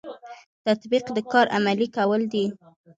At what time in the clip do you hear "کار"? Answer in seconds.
1.31-1.45